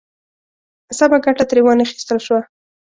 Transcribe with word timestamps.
سمه 0.97 1.17
ګټه 1.25 1.43
ترې 1.49 1.61
وا 1.63 1.73
نخیستل 1.81 2.17
شوه. 2.25 2.39